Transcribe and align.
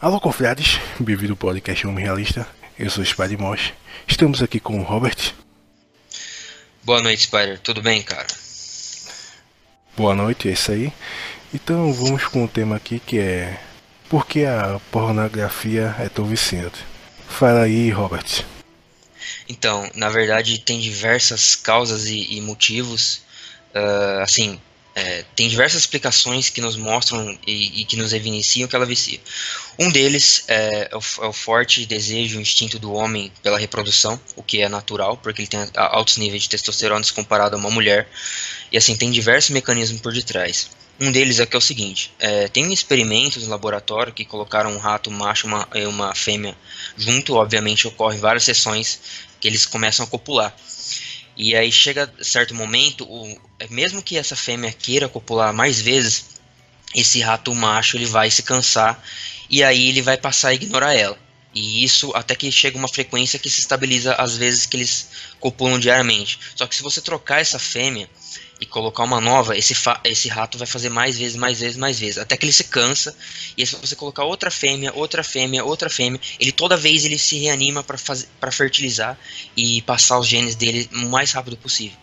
Alô, 0.00 0.20
confrades, 0.20 0.78
bem-vindo 1.00 1.32
ao 1.32 1.36
podcast 1.36 1.84
Homem 1.84 2.04
Realista. 2.04 2.46
Eu 2.78 2.88
sou 2.88 3.02
o 3.02 3.06
Spider 3.06 3.36
Mosh. 3.36 3.72
Estamos 4.06 4.40
aqui 4.40 4.60
com 4.60 4.78
o 4.78 4.84
Robert. 4.84 5.34
Boa 6.84 7.02
noite, 7.02 7.24
Spider. 7.24 7.58
Tudo 7.58 7.82
bem, 7.82 8.00
cara? 8.02 8.28
Boa 9.96 10.14
noite, 10.14 10.48
é 10.48 10.52
isso 10.52 10.70
aí. 10.70 10.92
Então 11.52 11.92
vamos 11.92 12.24
com 12.26 12.44
um 12.44 12.46
tema 12.46 12.76
aqui 12.76 13.00
que 13.00 13.18
é 13.18 13.60
Por 14.08 14.24
que 14.24 14.44
a 14.44 14.80
pornografia 14.92 15.96
é 15.98 16.08
tão 16.08 16.24
viciante? 16.26 16.78
Fala 17.28 17.62
aí, 17.62 17.90
Robert. 17.90 18.44
Então, 19.48 19.90
na 19.96 20.08
verdade, 20.08 20.60
tem 20.60 20.78
diversas 20.78 21.56
causas 21.56 22.06
e, 22.06 22.36
e 22.36 22.40
motivos. 22.40 23.22
Uh, 23.74 24.22
assim, 24.22 24.60
é, 24.98 25.24
tem 25.36 25.48
diversas 25.48 25.82
explicações 25.82 26.50
que 26.50 26.60
nos 26.60 26.74
mostram 26.74 27.38
e, 27.46 27.80
e, 27.80 27.84
que 27.84 27.96
nos 27.96 28.12
evidenciam 28.12 28.68
que 28.68 28.74
ela 28.74 28.84
vicia. 28.84 29.20
Um 29.78 29.92
deles 29.92 30.42
é, 30.48 30.88
é, 30.90 30.96
o, 30.96 31.24
é, 31.24 31.28
o, 31.28 31.32
forte 31.32 31.86
desejo, 31.86 32.38
o 32.38 32.40
instinto 32.40 32.80
do 32.80 32.92
homem 32.92 33.30
pela 33.40 33.60
reprodução, 33.60 34.20
o 34.34 34.42
que 34.42 34.60
é 34.60 34.68
natural, 34.68 35.16
porque 35.16 35.42
ele 35.42 35.48
tem 35.48 35.60
altos 35.76 36.16
níveis 36.16 36.42
de 36.42 36.48
testosterona 36.48 37.04
comparado 37.14 37.54
a 37.54 37.58
uma 37.60 37.70
mulher. 37.70 38.08
E 38.72 38.76
assim, 38.76 38.96
tem 38.96 39.08
diversos 39.12 39.50
mecanismos 39.50 40.00
por 40.00 40.12
detrás. 40.12 40.68
Um 41.00 41.12
deles 41.12 41.38
é 41.38 41.46
que 41.46 41.54
é 41.54 41.58
o 41.58 41.62
seguinte: 41.62 42.12
é, 42.18 42.48
tem 42.48 42.72
experimentos 42.72 43.44
no 43.44 43.50
laboratório 43.50 44.12
que 44.12 44.24
colocaram 44.24 44.74
um 44.74 44.78
rato 44.78 45.12
macho 45.12 45.46
e 45.46 45.48
uma, 45.48 45.68
uma 45.86 46.14
fêmea 46.14 46.56
junto, 46.96 47.34
obviamente 47.34 47.86
ocorrem 47.86 48.18
várias 48.18 48.42
sessões 48.42 48.98
que 49.40 49.46
eles 49.46 49.64
começam 49.64 50.04
a 50.04 50.08
copular. 50.08 50.52
E 51.38 51.54
aí 51.54 51.70
chega 51.70 52.12
certo 52.20 52.52
momento, 52.52 53.04
o, 53.04 53.40
mesmo 53.70 54.02
que 54.02 54.18
essa 54.18 54.34
fêmea 54.34 54.72
queira 54.72 55.08
copular 55.08 55.54
mais 55.54 55.80
vezes, 55.80 56.30
esse 56.92 57.20
rato 57.20 57.54
macho 57.54 57.96
ele 57.96 58.06
vai 58.06 58.28
se 58.28 58.42
cansar 58.42 59.00
e 59.48 59.62
aí 59.62 59.88
ele 59.88 60.02
vai 60.02 60.16
passar 60.16 60.48
a 60.48 60.54
ignorar 60.54 60.94
ela. 60.94 61.16
E 61.54 61.84
isso 61.84 62.10
até 62.14 62.34
que 62.34 62.50
chega 62.50 62.76
uma 62.76 62.88
frequência 62.88 63.38
que 63.38 63.48
se 63.48 63.60
estabiliza 63.60 64.14
às 64.14 64.36
vezes 64.36 64.66
que 64.66 64.76
eles 64.76 65.10
copulam 65.38 65.78
diariamente. 65.78 66.40
Só 66.56 66.66
que 66.66 66.74
se 66.74 66.82
você 66.82 67.00
trocar 67.00 67.40
essa 67.40 67.58
fêmea, 67.58 68.10
e 68.60 68.66
colocar 68.66 69.04
uma 69.04 69.20
nova, 69.20 69.56
esse, 69.56 69.74
esse 70.04 70.28
rato 70.28 70.58
vai 70.58 70.66
fazer 70.66 70.88
mais 70.88 71.16
vezes, 71.18 71.36
mais 71.36 71.60
vezes, 71.60 71.76
mais 71.76 71.98
vezes, 71.98 72.18
até 72.18 72.36
que 72.36 72.44
ele 72.44 72.52
se 72.52 72.64
cansa. 72.64 73.14
E 73.56 73.64
se 73.64 73.76
você 73.76 73.94
colocar 73.94 74.24
outra 74.24 74.50
fêmea, 74.50 74.92
outra 74.94 75.22
fêmea, 75.22 75.64
outra 75.64 75.88
fêmea, 75.88 76.20
ele 76.40 76.50
toda 76.50 76.76
vez 76.76 77.04
ele 77.04 77.18
se 77.18 77.38
reanima 77.38 77.84
para 77.84 78.50
fertilizar 78.50 79.18
e 79.56 79.82
passar 79.82 80.18
os 80.18 80.26
genes 80.26 80.54
dele 80.54 80.88
o 80.92 81.08
mais 81.08 81.30
rápido 81.32 81.56
possível. 81.56 81.98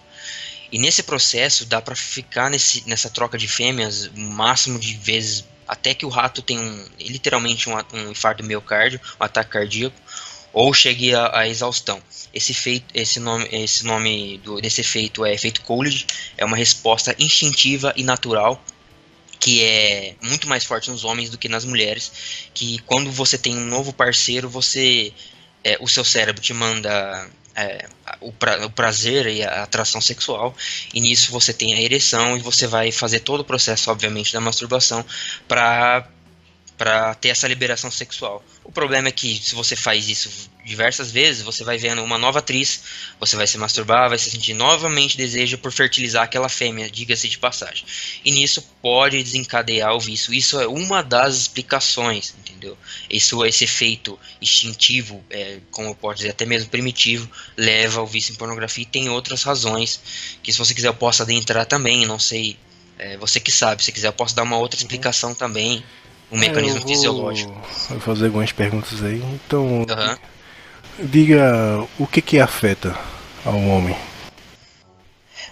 E 0.71 0.79
nesse 0.79 1.03
processo 1.03 1.65
dá 1.65 1.81
para 1.81 1.95
ficar 1.95 2.49
nesse, 2.49 2.87
nessa 2.87 3.09
troca 3.09 3.37
de 3.37 3.47
fêmeas 3.47 4.07
o 4.07 4.19
máximo 4.19 4.79
de 4.79 4.95
vezes 4.95 5.45
até 5.67 5.93
que 5.93 6.05
o 6.05 6.09
rato 6.09 6.41
tem 6.41 6.59
um, 6.59 6.87
literalmente 6.99 7.69
um, 7.69 7.75
um 7.93 8.11
infarto 8.11 8.43
miocárdio, 8.43 8.99
um 9.19 9.23
ataque 9.23 9.51
cardíaco, 9.51 9.95
ou 10.55 10.73
chegue 10.73 11.13
à, 11.13 11.45
exaustão. 11.45 12.01
Esse, 12.33 12.53
feito, 12.53 12.85
esse 12.93 13.19
nome, 13.19 13.45
esse 13.51 13.85
nome 13.85 14.37
do, 14.37 14.61
desse 14.61 14.79
efeito 14.79 15.25
é 15.25 15.33
efeito 15.33 15.61
Coolidge, 15.61 16.07
é 16.37 16.45
uma 16.45 16.55
resposta 16.55 17.13
instintiva 17.19 17.93
e 17.97 18.03
natural 18.03 18.63
que 19.37 19.61
é 19.61 20.15
muito 20.23 20.47
mais 20.47 20.63
forte 20.63 20.89
nos 20.89 21.03
homens 21.03 21.29
do 21.29 21.37
que 21.37 21.47
nas 21.47 21.65
mulheres, 21.65 22.49
que 22.53 22.79
quando 22.79 23.11
você 23.11 23.37
tem 23.37 23.55
um 23.55 23.65
novo 23.65 23.93
parceiro, 23.93 24.49
você 24.49 25.13
é, 25.63 25.77
o 25.79 25.87
seu 25.87 26.03
cérebro 26.03 26.41
te 26.41 26.53
manda 26.53 27.29
é, 27.53 27.87
o, 28.21 28.31
pra, 28.31 28.65
o, 28.65 28.69
prazer 28.71 29.27
e 29.27 29.43
a 29.43 29.61
atração 29.63 30.01
sexual, 30.01 30.55
e 30.93 30.99
nisso 30.99 31.31
você 31.31 31.53
tem 31.53 31.75
a 31.75 31.81
ereção 31.81 32.37
e 32.37 32.39
você 32.39 32.65
vai 32.65 32.91
fazer 32.91 33.19
todo 33.19 33.41
o 33.41 33.45
processo, 33.45 33.91
obviamente, 33.91 34.33
da 34.33 34.41
masturbação 34.41 35.05
para 35.47 36.07
para 36.77 37.13
ter 37.15 37.29
essa 37.29 37.47
liberação 37.47 37.89
sexual. 37.89 38.43
O 38.63 38.71
problema 38.71 39.07
é 39.07 39.11
que 39.11 39.37
se 39.37 39.55
você 39.55 39.75
faz 39.75 40.09
isso 40.09 40.49
diversas 40.65 41.11
vezes, 41.11 41.43
você 41.43 41.63
vai 41.63 41.77
vendo 41.77 42.03
uma 42.03 42.17
nova 42.17 42.39
atriz, 42.39 42.81
você 43.19 43.35
vai 43.35 43.47
se 43.47 43.57
masturbar, 43.57 44.09
vai 44.09 44.17
se 44.17 44.31
sentir 44.31 44.53
novamente 44.53 45.15
desejo 45.15 45.57
por 45.57 45.71
fertilizar 45.71 46.23
aquela 46.23 46.49
fêmea, 46.49 46.89
diga-se 46.89 47.29
de 47.29 47.37
passagem. 47.37 47.85
E 48.25 48.31
nisso 48.31 48.61
pode 48.81 49.21
desencadear 49.21 49.93
o 49.93 49.99
vício. 49.99 50.33
Isso 50.33 50.59
é 50.59 50.67
uma 50.67 51.01
das 51.01 51.35
explicações, 51.35 52.33
entendeu? 52.39 52.77
Isso, 53.09 53.45
esse 53.45 53.63
efeito 53.63 54.19
instintivo, 54.41 55.23
é, 55.29 55.59
como 55.71 55.89
eu 55.89 55.95
posso 55.95 56.17
dizer, 56.17 56.31
até 56.31 56.45
mesmo 56.45 56.69
primitivo, 56.69 57.29
leva 57.55 57.99
ao 58.01 58.07
vício 58.07 58.33
em 58.33 58.35
pornografia 58.35 58.83
e 58.83 58.87
tem 58.87 59.09
outras 59.09 59.43
razões 59.43 60.01
que 60.41 60.51
se 60.51 60.57
você 60.57 60.73
quiser 60.73 60.87
eu 60.87 60.95
posso 60.95 61.21
adentrar 61.21 61.65
também, 61.65 62.05
não 62.05 62.19
sei, 62.19 62.57
é, 62.97 63.17
você 63.17 63.39
que 63.39 63.51
sabe, 63.51 63.83
se 63.83 63.91
quiser 63.91 64.07
eu 64.07 64.13
posso 64.13 64.35
dar 64.35 64.43
uma 64.43 64.57
outra 64.57 64.79
explicação 64.79 65.35
também 65.35 65.83
um 66.31 66.37
mecanismo 66.37 66.79
vou, 66.79 66.89
fisiológico. 66.89 67.53
Vou 67.89 67.99
fazer 67.99 68.25
algumas 68.25 68.51
perguntas 68.51 69.03
aí. 69.03 69.21
Então, 69.33 69.81
uhum. 69.81 70.17
diga 70.99 71.87
o 71.99 72.07
que 72.07 72.21
que 72.21 72.39
afeta 72.39 72.97
ao 73.43 73.59
homem? 73.59 73.95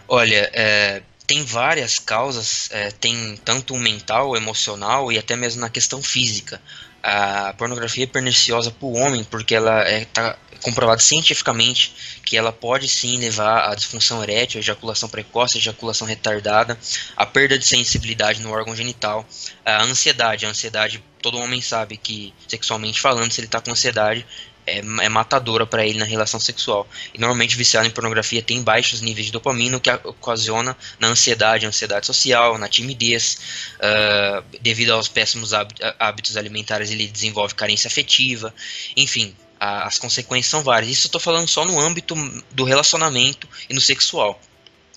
Olha, 0.08 0.50
é, 0.54 1.02
tem 1.26 1.44
várias 1.44 2.00
causas, 2.00 2.70
é, 2.72 2.92
tem 2.92 3.38
tanto 3.44 3.76
mental, 3.78 4.36
emocional 4.36 5.12
e 5.12 5.18
até 5.18 5.36
mesmo 5.36 5.62
na 5.62 5.70
questão 5.70 6.02
física. 6.02 6.62
A 7.04 7.54
pornografia 7.58 8.06
é 8.06 8.08
perniciosa 8.08 8.72
para 8.72 8.86
o 8.88 8.94
homem 8.94 9.26
porque 9.26 9.54
ela 9.54 9.82
está 9.90 10.22
é, 10.22 10.30
tá 10.30 10.38
comprovado 10.62 11.02
cientificamente 11.02 11.94
que 12.26 12.38
ela 12.38 12.54
pode 12.54 12.88
sim 12.88 13.18
levar 13.18 13.70
à 13.70 13.76
disfunção 13.76 14.24
erétil, 14.24 14.60
ejaculação 14.60 15.10
precoce, 15.10 15.58
ejaculação 15.58 16.08
retardada, 16.08 16.80
a 17.18 17.26
perda 17.26 17.60
de 17.60 17.66
sensibilidade 17.66 18.42
no 18.42 18.50
órgão 18.50 18.74
genital, 18.74 19.28
a 19.66 19.84
ansiedade. 19.84 20.46
A 20.46 20.50
ansiedade, 20.50 21.04
todo 21.22 21.38
homem 21.38 21.62
sabe 21.62 21.98
que, 21.98 22.34
sexualmente 22.48 23.02
falando, 23.02 23.32
se 23.32 23.42
ele 23.42 23.48
está 23.48 23.60
com 23.60 23.72
ansiedade, 23.72 24.26
é, 24.66 24.80
é 24.80 25.10
matadora 25.10 25.66
para 25.66 25.86
ele 25.86 26.00
na 26.00 26.06
relação 26.06 26.40
sexual. 26.40 26.88
E 27.14 27.20
normalmente 27.20 27.56
viciado 27.56 27.88
em 27.88 27.92
pornografia 27.92 28.42
tem 28.42 28.62
baixos 28.62 29.02
níveis 29.02 29.28
de 29.28 29.32
dopamina, 29.32 29.78
o 29.78 29.80
que 29.80 29.90
ocasiona 29.92 30.76
na 31.00 31.10
ansiedade, 31.10 31.66
ansiedade 31.66 32.06
social, 32.06 32.58
na 32.58 32.68
timidez. 32.68 33.38
Uh, 33.76 34.44
devido 34.62 34.92
aos 34.92 35.08
péssimos 35.08 35.52
hábitos 36.00 36.38
alimentares, 36.38 36.92
ele 36.92 37.08
desenvolve 37.08 37.56
carência 37.56 37.88
afetiva. 37.88 38.54
Enfim, 38.96 39.36
as 39.60 39.98
consequências 39.98 40.50
são 40.50 40.62
várias. 40.64 40.92
Isso 40.92 41.06
eu 41.06 41.10
estou 41.10 41.22
falando 41.22 41.48
só 41.48 41.66
no 41.66 41.80
âmbito 41.80 42.16
do 42.52 42.64
relacionamento 42.64 43.48
e 43.70 43.74
no 43.74 43.82
sexual. 43.82 44.40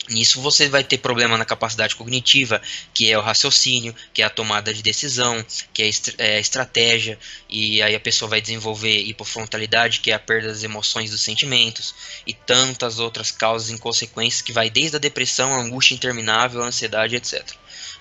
Nisso 0.09 0.41
você 0.41 0.69
vai 0.69 0.85
ter 0.85 0.99
problema 0.99 1.37
na 1.37 1.45
capacidade 1.45 1.97
cognitiva, 1.97 2.63
que 2.95 3.11
é 3.11 3.19
o 3.19 3.21
raciocínio, 3.21 3.95
que 4.13 4.23
é 4.23 4.25
a 4.25 4.31
tomada 4.31 4.73
de 4.73 4.83
decisão, 4.83 5.45
que 5.73 5.83
é, 5.83 5.91
é 6.19 6.37
a 6.37 6.41
estratégia, 6.41 7.19
e 7.49 7.83
aí 7.83 7.95
a 7.95 8.01
pessoa 8.01 8.29
vai 8.29 8.41
desenvolver 8.41 9.01
hipofrontalidade, 9.01 10.01
que 10.01 10.11
é 10.11 10.15
a 10.15 10.19
perda 10.19 10.49
das 10.49 10.63
emoções 10.63 11.09
e 11.09 11.13
dos 11.13 11.23
sentimentos, 11.23 11.95
e 12.27 12.33
tantas 12.33 12.99
outras 12.99 13.31
causas 13.31 13.71
e 13.71 13.79
consequências 13.79 14.43
que 14.43 14.53
vai 14.53 14.71
desde 14.71 14.97
a 14.97 15.01
depressão, 15.01 15.53
a 15.53 15.61
angústia 15.61 15.95
interminável, 15.95 16.63
a 16.63 16.67
ansiedade, 16.67 17.17
etc 17.17 17.57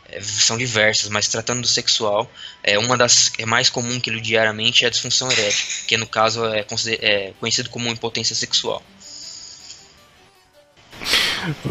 é, 0.08 0.22
são 0.22 0.58
diversas, 0.58 1.10
mas 1.10 1.28
tratando 1.28 1.62
do 1.62 1.68
sexual, 1.68 2.30
é 2.64 2.78
uma 2.78 2.98
das 2.98 3.32
é 3.38 3.46
mais 3.46 3.70
comum 3.70 4.00
que 4.00 4.10
ele 4.10 4.22
diariamente 4.22 4.84
é 4.84 4.88
a 4.88 4.92
disfunção 4.92 5.32
erétil, 5.32 5.66
que 5.88 5.98
no 5.98 6.08
caso 6.08 6.46
é, 6.46 6.66
é 7.02 7.34
conhecido 7.40 7.70
como 7.70 7.90
impotência 7.90 8.36
sexual. 8.36 8.84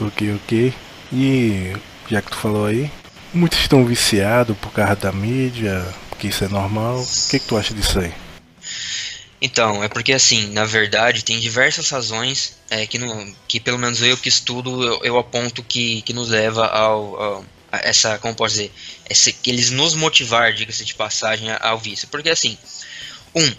Ok, 0.00 0.34
ok. 0.34 0.74
E 1.12 1.72
já 2.08 2.22
que 2.22 2.30
tu 2.30 2.36
falou 2.36 2.66
aí, 2.66 2.90
muitos 3.32 3.58
estão 3.58 3.84
viciados 3.84 4.56
por 4.58 4.72
causa 4.72 4.96
da 4.96 5.12
mídia, 5.12 5.86
porque 6.08 6.28
isso 6.28 6.44
é 6.44 6.48
normal. 6.48 7.00
O 7.00 7.28
que, 7.28 7.38
que 7.38 7.46
tu 7.46 7.56
acha 7.56 7.74
disso 7.74 7.98
aí? 7.98 8.12
Então, 9.40 9.84
é 9.84 9.88
porque 9.88 10.12
assim, 10.12 10.50
na 10.52 10.64
verdade, 10.64 11.24
tem 11.24 11.38
diversas 11.38 11.90
razões 11.90 12.56
é, 12.70 12.86
que, 12.86 12.98
no, 12.98 13.34
que 13.46 13.60
pelo 13.60 13.78
menos 13.78 14.00
eu 14.00 14.16
que 14.16 14.28
estudo, 14.28 14.82
eu, 14.82 15.00
eu 15.02 15.18
aponto 15.18 15.62
que, 15.62 16.00
que 16.02 16.12
nos 16.12 16.30
leva 16.30 16.66
ao, 16.66 17.20
ao 17.20 17.44
essa, 17.82 18.18
como 18.18 18.34
posso 18.34 18.54
dizer, 18.54 18.72
esse, 19.10 19.36
eles 19.46 19.70
nos 19.70 19.94
motivar, 19.94 20.52
diga-se 20.52 20.84
de 20.84 20.94
passagem, 20.94 21.48
ao 21.60 21.78
vício. 21.78 22.08
Porque 22.08 22.30
assim, 22.30 22.56
um, 23.34 23.52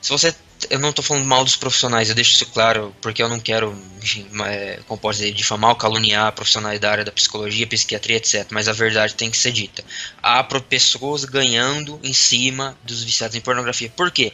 se 0.00 0.10
você, 0.10 0.34
eu 0.70 0.78
não 0.78 0.90
estou 0.90 1.04
falando 1.04 1.24
mal 1.24 1.44
dos 1.44 1.56
profissionais, 1.56 2.08
eu 2.08 2.14
deixo 2.14 2.34
isso 2.34 2.46
claro, 2.46 2.94
porque 3.00 3.22
eu 3.22 3.28
não 3.28 3.40
quero, 3.40 3.76
enfim, 4.02 4.26
é, 4.46 4.80
como 4.86 5.00
posso 5.00 5.20
dizer, 5.20 5.32
difamar 5.32 5.70
ou 5.70 5.76
caluniar 5.76 6.32
profissionais 6.32 6.78
da 6.80 6.90
área 6.90 7.04
da 7.04 7.12
psicologia, 7.12 7.66
psiquiatria, 7.66 8.16
etc. 8.16 8.46
Mas 8.50 8.68
a 8.68 8.72
verdade 8.72 9.14
tem 9.14 9.30
que 9.30 9.36
ser 9.36 9.52
dita. 9.52 9.84
Há 10.22 10.42
pessoas 10.44 11.24
ganhando 11.24 11.98
em 12.02 12.12
cima 12.12 12.76
dos 12.84 13.02
viciados 13.02 13.36
em 13.36 13.40
pornografia. 13.40 13.92
Por 13.94 14.10
quê? 14.10 14.32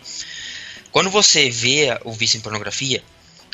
Quando 0.90 1.10
você 1.10 1.50
vê 1.50 1.98
o 2.04 2.12
vício 2.12 2.38
em 2.38 2.40
pornografia, 2.40 3.02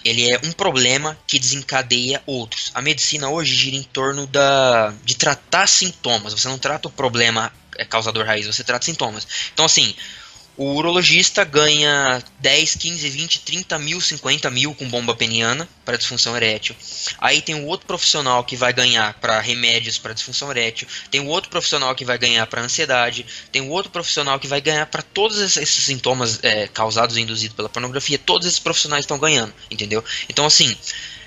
ele 0.05 0.31
é 0.31 0.38
um 0.44 0.53
problema 0.53 1.19
que 1.27 1.38
desencadeia 1.38 2.23
outros. 2.27 2.70
A 2.75 2.82
medicina 2.82 3.29
hoje 3.31 3.55
gira 3.55 3.77
em 3.77 3.82
torno 3.82 4.27
da, 4.27 4.93
de 5.03 5.17
tratar 5.17 5.67
sintomas. 5.67 6.35
Você 6.35 6.47
não 6.47 6.59
trata 6.59 6.88
o 6.88 6.91
problema 6.91 7.50
é, 7.77 7.85
causador 7.85 8.27
raiz, 8.27 8.47
você 8.47 8.62
trata 8.62 8.85
sintomas. 8.85 9.27
Então, 9.53 9.65
assim, 9.65 9.94
o 10.56 10.75
urologista 10.75 11.45
ganha 11.45 12.23
10, 12.39 12.77
15, 12.77 13.09
20, 13.09 13.41
30 13.41 13.79
mil, 13.79 14.01
50 14.01 14.51
mil 14.51 14.75
com 14.75 14.89
bomba 14.89 15.15
peniana 15.15 15.69
para 15.85 15.97
disfunção 15.97 16.37
erétil. 16.37 16.77
Aí 17.19 17.43
tem 17.43 17.56
o 17.56 17.67
outro 17.67 17.87
profissional 17.87 18.45
que 18.45 18.56
vai 18.56 18.73
ganhar 18.73 19.15
para 19.15 19.41
remédios 19.41 19.99
para 19.99 20.12
disfunção 20.12 20.51
erétil. 20.51 20.87
Tem 21.11 21.21
o 21.21 21.27
outro 21.27 21.51
profissional 21.51 21.95
que 21.95 22.05
vai 22.05 22.17
ganhar 22.19 22.47
para 22.47 22.62
ansiedade. 22.62 23.27
Tem 23.51 23.62
o 23.62 23.69
outro 23.69 23.91
profissional 23.91 24.39
que 24.39 24.47
vai 24.47 24.61
ganhar 24.61 24.87
para 24.87 25.03
todos 25.03 25.39
esses 25.39 25.69
sintomas 25.69 26.39
é, 26.43 26.69
causados 26.69 27.17
e 27.17 27.21
induzidos 27.21 27.56
pela 27.56 27.69
pornografia. 27.69 28.19
Todos 28.19 28.47
esses 28.47 28.61
profissionais 28.61 29.03
estão 29.03 29.19
ganhando, 29.19 29.53
entendeu? 29.69 30.05
Então, 30.29 30.47
assim, 30.47 30.77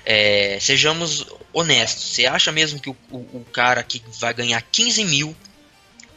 é, 0.06 0.58
sejamos 0.58 1.26
honestos. 1.52 2.14
Você 2.14 2.24
acha 2.24 2.50
mesmo 2.50 2.80
que 2.80 2.88
o, 2.88 2.96
o, 3.10 3.18
o 3.18 3.46
cara 3.52 3.82
que 3.82 4.02
vai 4.18 4.32
ganhar 4.32 4.62
15 4.62 5.04
mil 5.04 5.36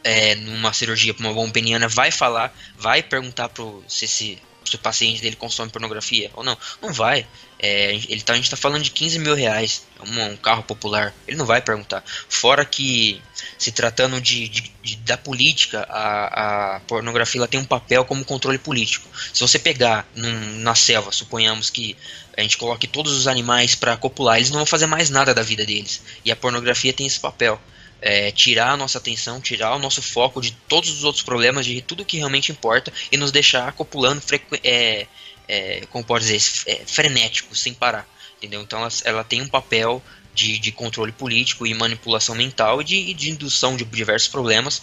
é, 0.04 0.34
numa 0.34 0.72
cirurgia 0.72 1.14
para 1.14 1.26
uma 1.26 1.34
bomba 1.34 1.52
peniana 1.52 1.88
vai 1.88 2.10
falar, 2.10 2.54
vai 2.76 3.02
perguntar 3.02 3.48
pro, 3.48 3.84
se, 3.86 4.08
se, 4.08 4.38
se 4.64 4.76
o 4.76 4.78
paciente 4.78 5.20
dele 5.22 5.36
consome 5.36 5.70
pornografia 5.70 6.30
ou 6.34 6.42
não. 6.42 6.56
Não 6.80 6.92
vai. 6.92 7.26
É, 7.58 7.94
ele 7.94 8.20
tá, 8.22 8.32
a 8.32 8.36
gente 8.36 8.46
está 8.46 8.56
falando 8.56 8.82
de 8.82 8.90
15 8.90 9.20
mil 9.20 9.34
reais, 9.34 9.86
um, 10.04 10.32
um, 10.32 10.36
carro 10.36 10.64
popular. 10.64 11.14
Ele 11.28 11.36
não 11.36 11.46
vai 11.46 11.62
perguntar. 11.62 12.02
Fora 12.28 12.64
que, 12.64 13.22
se 13.56 13.70
tratando 13.70 14.20
de, 14.20 14.48
de, 14.48 14.72
de 14.82 14.96
da 14.96 15.16
política, 15.16 15.86
a, 15.88 16.76
a, 16.76 16.80
pornografia 16.80 17.38
ela 17.38 17.48
tem 17.48 17.60
um 17.60 17.64
papel 17.64 18.04
como 18.04 18.24
controle 18.24 18.58
político. 18.58 19.08
Se 19.32 19.40
você 19.40 19.58
pegar 19.58 20.08
num, 20.16 20.58
na 20.58 20.74
selva, 20.74 21.12
suponhamos 21.12 21.70
que 21.70 21.96
a 22.36 22.42
gente 22.42 22.56
coloque 22.56 22.88
todos 22.88 23.12
os 23.12 23.28
animais 23.28 23.76
para 23.76 23.96
copular, 23.96 24.38
eles 24.38 24.50
não 24.50 24.58
vão 24.58 24.66
fazer 24.66 24.86
mais 24.86 25.10
nada 25.10 25.32
da 25.32 25.42
vida 25.42 25.64
deles. 25.64 26.02
E 26.24 26.32
a 26.32 26.36
pornografia 26.36 26.92
tem 26.92 27.06
esse 27.06 27.20
papel 27.20 27.60
é, 28.02 28.32
tirar 28.32 28.72
a 28.72 28.76
nossa 28.76 28.98
atenção, 28.98 29.40
tirar 29.40 29.76
o 29.76 29.78
nosso 29.78 30.02
foco 30.02 30.40
de 30.40 30.50
todos 30.68 30.90
os 30.90 31.04
outros 31.04 31.22
problemas, 31.22 31.64
de 31.64 31.80
tudo 31.80 32.04
que 32.04 32.18
realmente 32.18 32.50
importa 32.50 32.92
e 33.12 33.16
nos 33.16 33.30
deixar 33.30 33.72
copulando, 33.72 34.20
é, 34.64 35.06
é, 35.46 35.86
como 35.88 36.04
pode 36.04 36.26
dizer, 36.26 36.42
é, 36.66 36.82
frenético, 36.84 37.54
sem 37.54 37.72
parar. 37.72 38.06
Entendeu? 38.38 38.60
Então 38.60 38.80
ela, 38.80 38.88
ela 39.04 39.24
tem 39.24 39.40
um 39.40 39.48
papel 39.48 40.02
de, 40.34 40.58
de, 40.58 40.72
controle 40.72 41.12
político 41.12 41.64
e 41.66 41.74
manipulação 41.74 42.34
mental 42.34 42.80
e 42.80 42.84
de, 42.84 43.14
de, 43.14 43.30
indução 43.30 43.76
de 43.76 43.84
diversos 43.84 44.28
problemas 44.28 44.82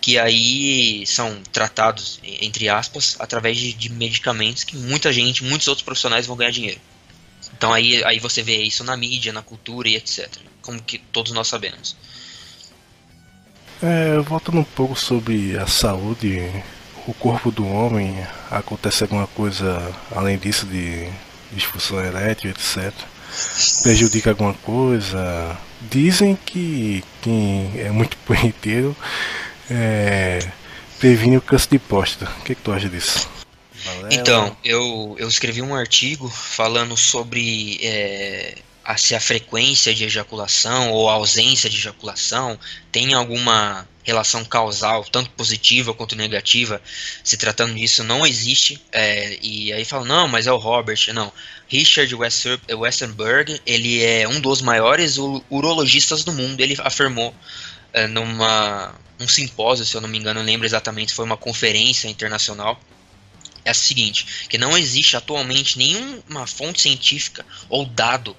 que 0.00 0.18
aí 0.18 1.06
são 1.06 1.40
tratados, 1.52 2.20
entre 2.22 2.68
aspas, 2.68 3.16
através 3.18 3.56
de, 3.56 3.72
de, 3.72 3.88
medicamentos 3.90 4.64
que 4.64 4.76
muita 4.76 5.12
gente, 5.12 5.42
muitos 5.44 5.68
outros 5.68 5.84
profissionais 5.84 6.26
vão 6.26 6.36
ganhar 6.36 6.50
dinheiro. 6.50 6.80
Então 7.56 7.72
aí, 7.72 8.04
aí 8.04 8.18
você 8.18 8.42
vê 8.42 8.60
isso 8.62 8.84
na 8.84 8.96
mídia, 8.96 9.32
na 9.32 9.40
cultura 9.40 9.88
e 9.88 9.96
etc. 9.96 10.28
Como 10.60 10.82
que 10.82 10.98
todos 10.98 11.32
nós 11.32 11.48
sabemos. 11.48 11.96
É, 13.82 14.18
voltando 14.18 14.58
um 14.58 14.64
pouco 14.64 14.96
sobre 14.96 15.56
a 15.56 15.66
saúde, 15.66 16.50
o 17.06 17.14
corpo 17.14 17.50
do 17.50 17.66
homem, 17.66 18.14
acontece 18.50 19.04
alguma 19.04 19.26
coisa 19.28 19.92
além 20.10 20.36
disso 20.36 20.66
de 20.66 21.08
disfunção 21.52 22.04
erétil, 22.04 22.50
etc. 22.50 22.92
Prejudica 23.82 24.30
alguma 24.30 24.54
coisa? 24.54 25.56
Dizem 25.80 26.36
que 26.44 27.04
quem 27.22 27.72
é 27.76 27.90
muito 27.90 28.16
punheteiro 28.26 28.96
é, 29.70 30.40
previne 30.98 31.36
o 31.36 31.40
câncer 31.40 31.68
de 31.70 31.78
próstata. 31.78 32.30
O 32.40 32.44
que, 32.44 32.52
é 32.52 32.54
que 32.54 32.62
tu 32.62 32.72
acha 32.72 32.88
disso? 32.88 33.28
Então, 34.10 34.56
eu, 34.64 35.14
eu 35.18 35.28
escrevi 35.28 35.62
um 35.62 35.74
artigo 35.74 36.28
falando 36.28 36.96
sobre 36.96 37.78
é, 37.80 38.58
a, 38.88 38.96
se 38.96 39.14
a 39.14 39.20
frequência 39.20 39.94
de 39.94 40.04
ejaculação 40.04 40.90
ou 40.92 41.10
a 41.10 41.12
ausência 41.12 41.68
de 41.68 41.76
ejaculação 41.76 42.58
tem 42.90 43.12
alguma 43.12 43.86
relação 44.02 44.42
causal, 44.46 45.04
tanto 45.04 45.28
positiva 45.32 45.92
quanto 45.92 46.16
negativa, 46.16 46.80
se 47.22 47.36
tratando 47.36 47.74
disso, 47.74 48.02
não 48.02 48.26
existe. 48.26 48.82
É, 48.90 49.38
e 49.42 49.70
aí 49.74 49.84
fala, 49.84 50.06
não, 50.06 50.26
mas 50.26 50.46
é 50.46 50.52
o 50.52 50.56
Robert. 50.56 50.98
Não. 51.12 51.30
Richard 51.68 52.16
Westenberg, 52.16 53.60
ele 53.66 54.02
é 54.02 54.26
um 54.26 54.40
dos 54.40 54.62
maiores 54.62 55.18
urologistas 55.50 56.24
do 56.24 56.32
mundo. 56.32 56.58
Ele 56.58 56.74
afirmou 56.78 57.34
é, 57.92 58.06
numa 58.06 58.94
um 59.20 59.28
simpósio, 59.28 59.84
se 59.84 59.94
eu 59.94 60.00
não 60.00 60.08
me 60.08 60.16
engano, 60.16 60.40
não 60.40 60.46
lembro 60.46 60.66
exatamente, 60.66 61.12
foi 61.12 61.26
uma 61.26 61.36
conferência 61.36 62.08
internacional 62.08 62.80
é 63.64 63.70
a 63.70 63.74
seguinte, 63.74 64.46
que 64.48 64.56
não 64.56 64.78
existe 64.78 65.14
atualmente 65.14 65.76
nenhuma 65.76 66.46
fonte 66.46 66.80
científica 66.80 67.44
ou 67.68 67.84
dado 67.84 68.34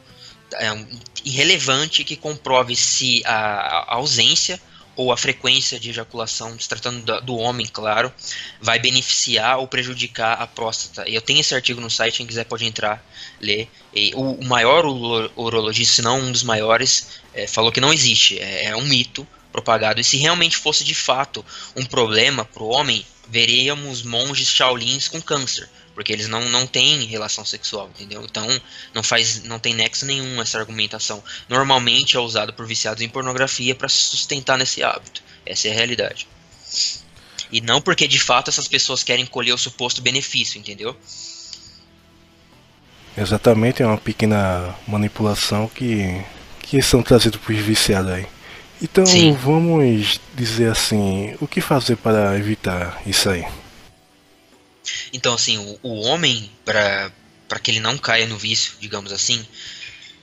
é, 0.54 0.86
irrelevante 1.24 2.04
que 2.04 2.16
comprove 2.16 2.76
se 2.76 3.22
a, 3.26 3.36
a, 3.36 3.96
ausência 3.96 4.60
ou 4.96 5.12
a 5.14 5.18
frequência 5.18 5.80
de 5.80 5.90
ejaculação, 5.90 6.60
se 6.60 6.68
tratando 6.68 7.02
do, 7.04 7.22
do, 7.22 7.38
homem, 7.38 7.66
claro, 7.66 8.12
vai 8.60 8.80
beneficiar 8.80 9.58
ou 9.60 9.68
prejudicar 9.68 10.34
a 10.42 10.46
próstata. 10.46 11.08
Eu 11.10 11.22
tenho 11.22 11.40
esse 11.40 11.56
artigo 11.56 11.80
no 11.80 11.90
site, 11.90 12.18
quem 12.18 12.28
quiser 12.28 12.44
pode 12.44 12.66
entrar, 12.66 13.04
ler. 13.40 13.70
E 13.94 14.12
o, 14.14 14.34
o 14.34 14.46
maior 14.46 14.86
urologista, 14.86 15.96
se 15.96 16.02
não 16.02 16.20
um 16.20 16.32
dos 16.32 16.44
maiores, 16.44 17.22
é, 17.34 17.48
falou 17.48 17.72
que 17.72 17.80
não 17.80 17.94
existe, 17.94 18.38
é, 18.40 18.66
é 18.66 18.76
um 18.76 18.86
mito 18.86 19.26
propagado. 19.52 20.02
E 20.02 20.04
se 20.04 20.18
realmente 20.18 20.58
fosse 20.58 20.84
de 20.84 20.96
fato 20.96 21.46
um 21.76 21.86
problema 21.86 22.44
para 22.44 22.64
o 22.64 22.70
homem, 22.70 23.06
veríamos 23.28 24.04
monges 24.04 24.50
Shaolins 24.50 25.08
com 25.08 25.22
câncer 25.22 25.70
porque 26.00 26.14
eles 26.14 26.30
não, 26.30 26.48
não 26.48 26.66
têm 26.66 27.04
relação 27.04 27.44
sexual, 27.44 27.90
entendeu? 27.94 28.24
Então 28.24 28.48
não 28.94 29.04
faz 29.04 29.44
não 29.44 29.60
tem 29.60 29.74
nexo 29.74 30.06
nenhum 30.06 30.42
essa 30.42 30.58
argumentação. 30.58 31.22
Normalmente 31.50 32.16
é 32.16 32.20
usado 32.22 32.54
por 32.54 32.66
viciados 32.66 33.04
em 33.04 33.10
pornografia 33.10 33.76
para 33.76 33.90
sustentar 33.90 34.58
nesse 34.58 34.82
hábito. 34.82 35.22
Essa 35.46 35.68
é 35.68 35.72
a 35.72 35.74
realidade. 35.74 36.26
E 37.52 37.60
não 37.60 37.82
porque 37.82 38.08
de 38.08 38.18
fato 38.18 38.50
essas 38.50 38.66
pessoas 38.66 39.04
querem 39.04 39.26
colher 39.26 39.52
o 39.52 39.58
suposto 39.58 40.02
benefício, 40.02 40.58
entendeu? 40.58 40.96
Exatamente, 43.18 43.84
é 43.84 43.86
uma 43.86 43.98
pequena 43.98 44.74
manipulação 44.88 45.68
que, 45.68 46.24
que 46.62 46.82
são 46.82 47.04
trazidos 47.04 47.42
por 47.42 47.54
viciados 47.54 48.10
aí. 48.10 48.26
Então 48.82 49.06
Sim. 49.06 49.34
vamos 49.34 50.22
dizer 50.34 50.72
assim, 50.72 51.36
o 51.42 51.48
que 51.48 51.60
fazer 51.60 51.98
para 51.98 52.38
evitar 52.38 53.02
isso 53.06 53.30
aí? 53.30 53.46
Então, 55.14 55.34
assim, 55.34 55.58
o, 55.58 55.80
o 55.84 56.02
homem, 56.02 56.50
para 56.66 57.12
que 57.62 57.72
ele 57.72 57.80
não 57.80 57.98
caia 57.98 58.28
no 58.28 58.38
vício, 58.38 58.74
digamos 58.80 59.12
assim, 59.12 59.46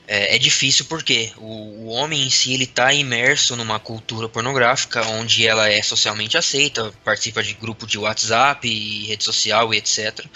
é, 0.08 0.36
é 0.36 0.38
difícil 0.38 0.84
porque 0.84 1.32
o, 1.36 1.44
o, 1.44 1.86
homem 1.88 2.22
em 2.22 2.30
si 2.30 2.54
ele 2.54 2.64
está 2.64 2.92
imerso 2.92 3.56
numa 3.56 3.80
cultura 3.80 4.28
pornográfica 4.28 5.04
onde 5.08 5.46
ela 5.46 5.68
é 5.68 5.82
socialmente 5.82 6.38
aceita, 6.38 6.92
participa 7.04 7.42
de 7.42 7.54
grupo 7.54 7.86
de 7.86 7.98
WhatsApp, 7.98 8.68
e 8.68 9.06
rede 9.06 9.24
social 9.24 9.74
e 9.74 9.78
etc. 9.78 10.20
Uh, 10.20 10.26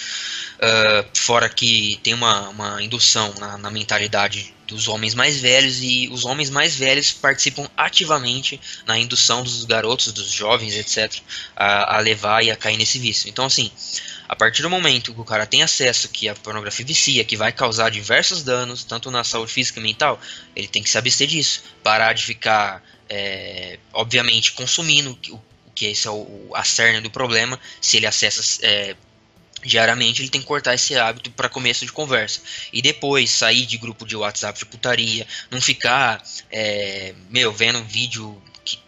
ah, 0.60 1.06
fora 1.14 1.48
que 1.48 2.00
tem 2.02 2.14
uma, 2.14 2.48
uma 2.48 2.82
indução 2.82 3.32
na, 3.38 3.56
na 3.58 3.70
mentalidade 3.70 4.52
dos 4.66 4.88
homens 4.88 5.14
mais 5.14 5.40
velhos 5.40 5.80
e 5.82 6.08
os 6.12 6.24
homens 6.24 6.50
mais 6.50 6.76
velhos 6.76 7.12
participam 7.12 7.68
ativamente 7.76 8.60
na 8.86 8.98
indução 8.98 9.42
dos 9.42 9.64
garotos, 9.64 10.12
dos 10.12 10.30
jovens, 10.30 10.74
etc., 10.74 11.22
a, 11.56 11.96
a 11.96 12.00
levar 12.00 12.44
e 12.44 12.50
a 12.50 12.56
cair 12.56 12.76
nesse 12.76 12.98
vício. 12.98 13.28
Então, 13.28 13.44
assim, 13.44 13.70
a 14.30 14.36
partir 14.36 14.62
do 14.62 14.70
momento 14.70 15.12
que 15.12 15.20
o 15.20 15.24
cara 15.24 15.44
tem 15.44 15.60
acesso 15.60 16.08
que 16.08 16.28
a 16.28 16.36
pornografia 16.36 16.86
vicia, 16.86 17.24
que 17.24 17.36
vai 17.36 17.50
causar 17.50 17.90
diversos 17.90 18.44
danos, 18.44 18.84
tanto 18.84 19.10
na 19.10 19.24
saúde 19.24 19.50
física 19.50 19.80
e 19.80 19.82
mental, 19.82 20.20
ele 20.54 20.68
tem 20.68 20.84
que 20.84 20.88
se 20.88 20.96
abster 20.96 21.26
disso. 21.26 21.64
Parar 21.82 22.12
de 22.12 22.22
ficar, 22.22 22.80
é, 23.08 23.80
obviamente, 23.92 24.52
consumindo, 24.52 25.18
que 25.74 25.86
esse 25.86 26.06
é 26.06 26.10
o, 26.12 26.48
a 26.54 26.62
cerne 26.62 27.00
do 27.00 27.10
problema. 27.10 27.58
Se 27.80 27.96
ele 27.96 28.06
acessa 28.06 28.64
é, 28.64 28.94
diariamente, 29.64 30.22
ele 30.22 30.28
tem 30.28 30.40
que 30.40 30.46
cortar 30.46 30.76
esse 30.76 30.94
hábito 30.94 31.32
para 31.32 31.48
começo 31.48 31.84
de 31.84 31.90
conversa. 31.90 32.40
E 32.72 32.80
depois 32.80 33.30
sair 33.30 33.66
de 33.66 33.78
grupo 33.78 34.06
de 34.06 34.14
WhatsApp 34.14 34.56
de 34.56 34.64
putaria, 34.64 35.26
não 35.50 35.60
ficar, 35.60 36.22
é, 36.52 37.16
meu, 37.28 37.52
vendo 37.52 37.82
vídeo 37.82 38.40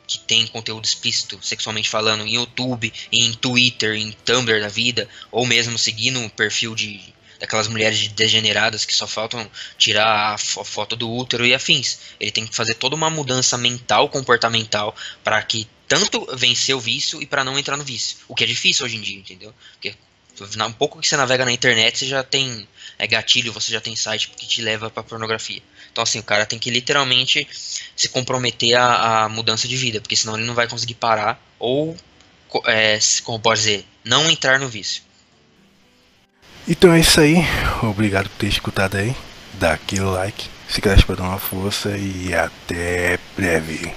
que 0.07 0.19
tem 0.19 0.47
conteúdo 0.47 0.85
explícito, 0.85 1.39
sexualmente 1.43 1.89
falando, 1.89 2.27
em 2.27 2.35
YouTube, 2.35 2.93
em 3.11 3.33
Twitter, 3.35 3.95
em 3.95 4.13
Tumblr 4.13 4.61
da 4.61 4.69
vida, 4.69 5.09
ou 5.31 5.47
mesmo 5.47 5.79
seguindo 5.79 6.25
o 6.25 6.31
perfil 6.31 6.75
de 6.75 7.01
daquelas 7.43 7.67
mulheres 7.67 8.07
degeneradas 8.07 8.85
que 8.85 8.95
só 8.95 9.05
faltam 9.05 9.51
tirar 9.77 10.35
a 10.35 10.39
foto 10.39 10.95
do 10.95 11.11
útero 11.11 11.45
e 11.45 11.53
afins. 11.53 11.99
Ele 12.21 12.31
tem 12.31 12.47
que 12.47 12.55
fazer 12.55 12.75
toda 12.75 12.95
uma 12.95 13.11
mudança 13.11 13.59
mental, 13.59 14.09
comportamental, 14.09 14.95
para 15.25 15.43
que 15.43 15.67
tanto 15.89 16.25
vencer 16.37 16.75
o 16.77 16.81
vício 16.81 17.21
e 17.21 17.27
para 17.27 17.43
não 17.43 17.59
entrar 17.59 17.77
no 17.77 17.83
vício. 17.83 18.19
O 18.29 18.35
que 18.37 18.45
é 18.45 18.47
difícil 18.47 18.87
hoje 18.87 18.97
em 18.97 19.01
dia, 19.01 19.19
entendeu? 19.19 19.53
Porque 19.73 19.93
um 20.41 20.73
pouco 20.73 21.01
que 21.01 21.09
você 21.09 21.17
navega 21.17 21.45
na 21.45 21.53
internet, 21.53 21.99
você 21.99 22.07
já 22.07 22.23
tem 22.23 22.67
é, 22.97 23.07
gatilho, 23.09 23.53
você 23.53 23.73
já 23.73 23.81
tem 23.81 23.97
site 23.97 24.29
que 24.29 24.47
te 24.47 24.63
leva 24.63 24.89
para 24.89 25.03
pornografia. 25.03 25.63
Então, 25.93 26.03
assim, 26.03 26.19
o 26.19 26.23
cara 26.23 26.47
tem 26.47 26.59
que 26.59 26.71
literalmente 26.71 27.47
se 27.95 28.09
comprometer 28.09 28.75
à, 28.75 29.29
mudança 29.29 29.69
de 29.69 29.77
vida, 29.77 30.01
porque 30.01 30.17
senão 30.17 30.37
ele 30.37 30.47
não 30.47 30.55
vai 30.55 30.67
conseguir 30.67 30.95
parar 30.95 31.41
ou, 31.59 31.95
é, 32.67 32.99
como 33.23 33.39
pode 33.39 33.61
dizer, 33.61 33.85
não 34.03 34.31
entrar 34.31 34.59
no 34.59 34.69
vício. 34.69 35.03
Então 36.67 36.93
é 36.93 37.01
isso 37.01 37.21
aí. 37.21 37.37
Obrigado 37.83 38.29
por 38.31 38.39
ter 38.39 38.47
escutado 38.47 38.97
aí. 38.97 39.15
Dá 39.55 39.75
aquele 39.75 40.03
like, 40.03 40.49
se 40.69 40.81
quiser 40.81 41.05
para 41.05 41.17
dar 41.17 41.25
uma 41.25 41.39
força 41.39 41.97
e 41.97 42.33
até 42.33 43.19
breve. 43.37 43.93